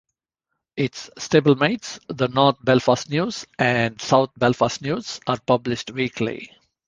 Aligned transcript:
Its 0.77 1.11
stablemates, 1.19 1.99
the 2.07 2.27
"North 2.27 2.55
Belfast 2.65 3.07
News" 3.11 3.45
and 3.59 4.01
"South 4.01 4.31
Belfast 4.35 4.81
News", 4.81 5.19
are 5.27 5.37
published 5.45 5.91
weekly. 5.91 6.49